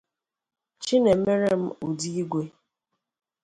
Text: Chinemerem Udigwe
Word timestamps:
Chinemerem 0.83 1.63
Udigwe 1.87 2.43